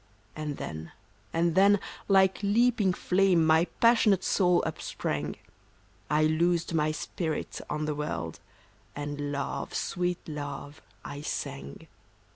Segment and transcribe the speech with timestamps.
[0.35, 0.49] MYRNA.
[0.49, 0.91] 89 And then,
[1.31, 5.35] and then, Hke leaping flame My passionate soul upsprang,
[6.09, 8.39] I loosed my spirit on the world,
[8.95, 11.85] And love, sweet love, I sang.